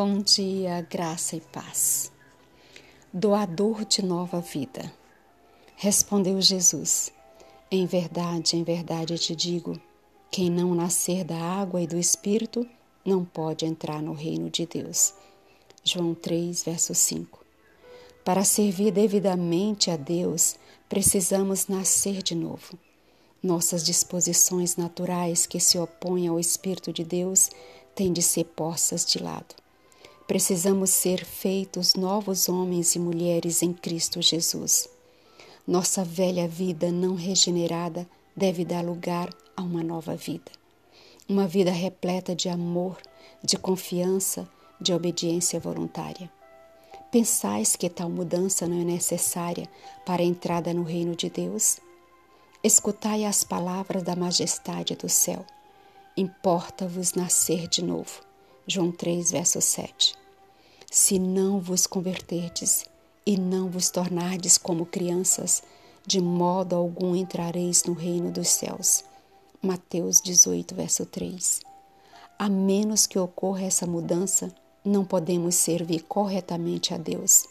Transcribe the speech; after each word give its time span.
Bom 0.00 0.18
dia, 0.18 0.86
graça 0.88 1.34
e 1.34 1.40
paz. 1.40 2.12
Doador 3.12 3.84
de 3.84 4.00
nova 4.00 4.40
vida. 4.40 4.94
Respondeu 5.74 6.40
Jesus: 6.40 7.12
Em 7.68 7.84
verdade, 7.84 8.56
em 8.56 8.62
verdade 8.62 9.18
te 9.18 9.34
digo: 9.34 9.76
quem 10.30 10.50
não 10.50 10.72
nascer 10.72 11.24
da 11.24 11.36
água 11.36 11.82
e 11.82 11.86
do 11.88 11.98
espírito 11.98 12.64
não 13.04 13.24
pode 13.24 13.66
entrar 13.66 14.00
no 14.00 14.12
reino 14.12 14.48
de 14.48 14.66
Deus. 14.66 15.14
João 15.82 16.14
3, 16.14 16.62
verso 16.62 16.94
5. 16.94 17.44
Para 18.24 18.44
servir 18.44 18.92
devidamente 18.92 19.90
a 19.90 19.96
Deus, 19.96 20.54
precisamos 20.88 21.66
nascer 21.66 22.22
de 22.22 22.36
novo. 22.36 22.78
Nossas 23.42 23.84
disposições 23.84 24.76
naturais 24.76 25.44
que 25.44 25.58
se 25.58 25.76
opõem 25.76 26.28
ao 26.28 26.38
Espírito 26.38 26.92
de 26.92 27.02
Deus 27.02 27.50
têm 27.96 28.12
de 28.12 28.22
ser 28.22 28.44
postas 28.44 29.04
de 29.04 29.20
lado. 29.20 29.56
Precisamos 30.28 30.90
ser 30.90 31.24
feitos 31.24 31.94
novos 31.94 32.50
homens 32.50 32.94
e 32.94 32.98
mulheres 32.98 33.62
em 33.62 33.72
Cristo 33.72 34.20
Jesus. 34.20 34.86
Nossa 35.66 36.04
velha 36.04 36.46
vida 36.46 36.92
não 36.92 37.14
regenerada 37.14 38.06
deve 38.36 38.62
dar 38.62 38.84
lugar 38.84 39.30
a 39.56 39.62
uma 39.62 39.82
nova 39.82 40.14
vida. 40.14 40.52
Uma 41.26 41.48
vida 41.48 41.70
repleta 41.70 42.36
de 42.36 42.50
amor, 42.50 42.98
de 43.42 43.56
confiança, 43.56 44.46
de 44.78 44.92
obediência 44.92 45.58
voluntária. 45.58 46.30
Pensais 47.10 47.74
que 47.74 47.88
tal 47.88 48.10
mudança 48.10 48.68
não 48.68 48.82
é 48.82 48.84
necessária 48.84 49.66
para 50.04 50.20
a 50.20 50.26
entrada 50.26 50.74
no 50.74 50.82
reino 50.82 51.16
de 51.16 51.30
Deus? 51.30 51.78
Escutai 52.62 53.24
as 53.24 53.44
palavras 53.44 54.02
da 54.02 54.14
majestade 54.14 54.94
do 54.94 55.08
céu. 55.08 55.42
Importa-vos 56.14 57.14
nascer 57.14 57.66
de 57.66 57.82
novo. 57.82 58.20
João 58.66 58.92
3, 58.92 59.30
verso 59.30 59.62
7. 59.62 60.17
Se 60.90 61.18
não 61.18 61.60
vos 61.60 61.86
converterdes 61.86 62.82
e 63.26 63.36
não 63.36 63.68
vos 63.68 63.90
tornardes 63.90 64.56
como 64.56 64.86
crianças, 64.86 65.62
de 66.06 66.18
modo 66.18 66.74
algum 66.74 67.14
entrareis 67.14 67.84
no 67.84 67.92
reino 67.92 68.32
dos 68.32 68.48
céus. 68.48 69.04
Mateus 69.60 70.18
18, 70.18 70.74
verso 70.74 71.04
3. 71.04 71.60
A 72.38 72.48
menos 72.48 73.06
que 73.06 73.18
ocorra 73.18 73.64
essa 73.64 73.86
mudança, 73.86 74.50
não 74.82 75.04
podemos 75.04 75.56
servir 75.56 76.04
corretamente 76.04 76.94
a 76.94 76.96
Deus. 76.96 77.44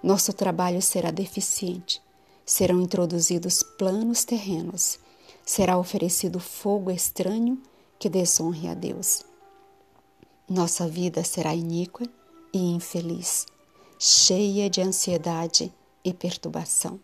Nosso 0.00 0.32
trabalho 0.32 0.80
será 0.80 1.10
deficiente, 1.10 2.00
serão 2.46 2.80
introduzidos 2.80 3.64
planos 3.64 4.24
terrenos, 4.24 5.00
será 5.44 5.76
oferecido 5.76 6.38
fogo 6.38 6.88
estranho 6.88 7.60
que 7.98 8.08
desonre 8.08 8.68
a 8.68 8.74
Deus. 8.74 9.24
Nossa 10.48 10.86
vida 10.86 11.24
será 11.24 11.52
iníqua 11.52 12.06
e 12.52 12.58
infeliz, 12.58 13.46
cheia 13.98 14.68
de 14.68 14.80
ansiedade 14.80 15.72
e 16.04 16.12
perturbação. 16.12 16.98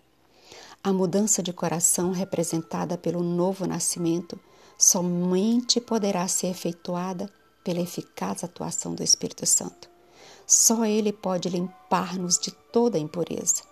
A 0.82 0.92
mudança 0.92 1.42
de 1.42 1.52
coração 1.52 2.12
representada 2.12 2.96
pelo 2.96 3.22
novo 3.22 3.66
nascimento 3.66 4.38
somente 4.78 5.80
poderá 5.80 6.26
ser 6.28 6.48
efetuada 6.48 7.30
pela 7.64 7.80
eficaz 7.80 8.44
atuação 8.44 8.94
do 8.94 9.02
Espírito 9.02 9.44
Santo. 9.46 9.88
Só 10.46 10.84
Ele 10.84 11.12
pode 11.12 11.48
limpar-nos 11.48 12.38
de 12.38 12.50
toda 12.50 12.98
impureza. 12.98 13.62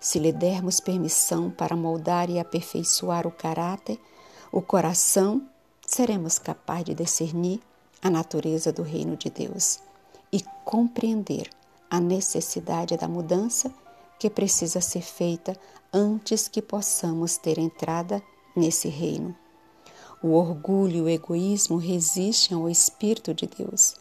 Se 0.00 0.18
lhe 0.18 0.32
dermos 0.32 0.80
permissão 0.80 1.50
para 1.50 1.76
moldar 1.76 2.28
e 2.28 2.38
aperfeiçoar 2.38 3.26
o 3.26 3.32
caráter, 3.32 3.98
o 4.50 4.60
coração, 4.60 5.42
seremos 5.86 6.38
capazes 6.38 6.86
de 6.86 6.94
discernir 6.94 7.60
a 8.02 8.10
natureza 8.10 8.72
do 8.72 8.82
reino 8.82 9.16
de 9.16 9.30
Deus 9.30 9.80
e 10.32 10.42
compreender 10.64 11.50
a 11.90 12.00
necessidade 12.00 12.96
da 12.96 13.08
mudança 13.08 13.72
que 14.18 14.28
precisa 14.28 14.80
ser 14.80 15.02
feita 15.02 15.56
antes 15.92 16.48
que 16.48 16.60
possamos 16.60 17.36
ter 17.36 17.58
entrada 17.58 18.22
nesse 18.54 18.88
reino. 18.88 19.34
O 20.22 20.32
orgulho 20.32 20.96
e 20.96 21.02
o 21.02 21.08
egoísmo 21.08 21.76
resistem 21.76 22.56
ao 22.56 22.68
Espírito 22.68 23.32
de 23.32 23.46
Deus. 23.46 23.94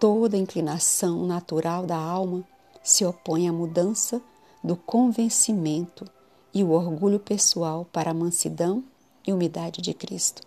Toda 0.00 0.36
inclinação 0.36 1.24
natural 1.24 1.86
da 1.86 1.96
alma 1.96 2.44
se 2.82 3.04
opõe 3.04 3.48
à 3.48 3.52
mudança 3.52 4.20
do 4.62 4.76
convencimento 4.76 6.04
e 6.52 6.64
o 6.64 6.70
orgulho 6.70 7.20
pessoal 7.20 7.86
para 7.92 8.10
a 8.10 8.14
mansidão 8.14 8.82
e 9.26 9.32
humildade 9.32 9.80
de 9.80 9.94
Cristo. 9.94 10.42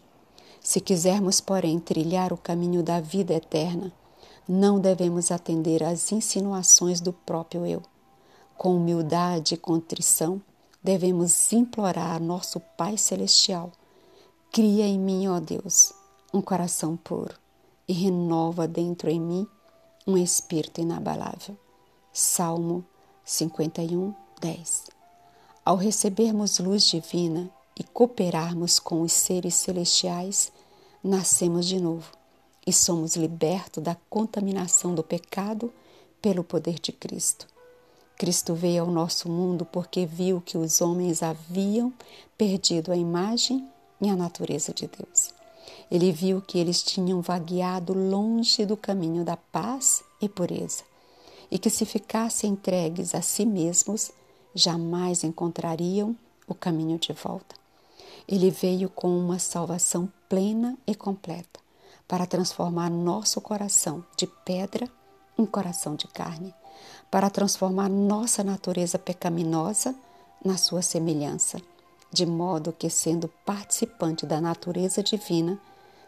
Se 0.62 0.82
quisermos, 0.82 1.40
porém, 1.40 1.80
trilhar 1.80 2.34
o 2.34 2.38
caminho 2.38 2.84
da 2.84 3.00
vida 3.00 3.34
eterna, 3.34 3.94
não 4.48 4.80
devemos 4.80 5.32
atender 5.32 5.84
às 5.84 6.12
insinuações 6.12 7.02
do 7.02 7.12
próprio 7.12 7.66
eu. 7.66 7.82
Com 8.58 8.78
humildade 8.78 9.56
e 9.56 9.58
contrição, 9.58 10.42
devemos 10.82 11.52
implorar 11.52 12.16
a 12.16 12.20
nosso 12.20 12.60
Pai 12.78 12.98
Celestial: 12.98 13.72
cria 14.52 14.86
em 14.86 14.98
mim, 14.98 15.28
ó 15.28 15.40
Deus, 15.40 15.94
um 16.34 16.42
coração 16.42 16.96
puro 16.96 17.36
e 17.88 17.94
renova 17.94 18.68
dentro 18.68 19.10
em 19.10 19.20
mim 19.20 19.48
um 20.06 20.18
espírito 20.18 20.82
inabalável. 20.82 21.58
Salmo 22.14 22.86
51, 23.26 24.14
10. 24.40 24.86
Ao 25.66 25.76
recebermos 25.76 26.60
luz 26.60 26.84
divina, 26.84 27.52
e 27.80 27.84
cooperarmos 27.84 28.80
com 28.80 29.02
os 29.02 29.12
seres 29.14 29.54
celestiais, 29.54 30.52
nascemos 31.04 31.68
de 31.68 31.80
novo 31.80 32.17
e 32.68 32.74
somos 32.74 33.16
libertos 33.16 33.82
da 33.82 33.96
contaminação 34.10 34.94
do 34.94 35.02
pecado 35.02 35.74
pelo 36.22 36.44
poder 36.44 36.78
de 36.82 36.92
Cristo. 36.92 37.48
Cristo 38.18 38.54
veio 38.54 38.84
ao 38.84 38.92
nosso 38.92 39.30
mundo 39.30 39.64
porque 39.64 40.06
viu 40.06 40.42
que 40.42 40.58
os 40.58 40.82
homens 40.82 41.24
haviam 41.24 41.94
perdido 42.38 42.92
a 42.92 42.98
imagem 42.98 43.66
e 44.02 44.10
a 44.10 44.18
natureza 44.18 44.74
de 44.74 44.86
Deus. 44.86 45.34
Ele 45.90 46.12
viu 46.12 46.42
que 46.42 46.60
eles 46.60 46.84
tinham 46.84 47.22
vagueado 47.22 47.94
longe 47.94 48.66
do 48.66 48.76
caminho 48.76 49.24
da 49.24 49.38
paz 49.38 50.04
e 50.22 50.28
pureza, 50.28 50.84
e 51.50 51.58
que 51.58 51.70
se 51.70 51.86
ficassem 51.86 52.52
entregues 52.52 53.16
a 53.16 53.22
si 53.22 53.46
mesmos, 53.46 54.12
jamais 54.54 55.24
encontrariam 55.24 56.14
o 56.46 56.54
caminho 56.54 57.00
de 57.00 57.14
volta. 57.14 57.56
Ele 58.28 58.50
veio 58.50 58.90
com 58.90 59.18
uma 59.18 59.40
salvação 59.40 60.12
plena 60.28 60.78
e 60.86 60.94
completa 60.94 61.67
para 62.08 62.26
transformar 62.26 62.90
nosso 62.90 63.42
coração 63.42 64.04
de 64.16 64.26
pedra 64.28 64.90
em 65.38 65.46
coração 65.46 65.96
de 65.96 66.08
carne, 66.08 66.54
para 67.12 67.30
transformar 67.30 67.90
nossa 67.90 68.44
natureza 68.44 68.98
pecaminosa 68.98 69.96
na 70.44 70.58
sua 70.58 70.82
semelhança, 70.82 71.62
de 72.12 72.26
modo 72.26 72.74
que, 72.74 72.90
sendo 72.90 73.28
participante 73.46 74.26
da 74.26 74.40
natureza 74.40 75.04
divina, 75.04 75.60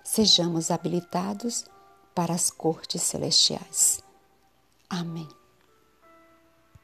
sejamos 0.04 0.72
habilitados 0.72 1.66
para 2.16 2.34
as 2.34 2.50
cortes 2.50 3.02
celestiais. 3.02 4.02
Amém. 4.90 5.39